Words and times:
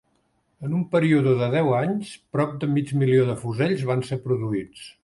En 0.67 0.71
un 0.77 0.85
període 0.95 1.35
de 1.41 1.51
deu 1.57 1.69
anys, 1.81 2.15
prop 2.37 2.59
de 2.65 2.73
mig 2.79 2.97
milió 3.05 3.31
de 3.31 3.39
fusells 3.45 3.87
van 3.93 4.07
ser 4.11 4.23
produïts. 4.29 4.95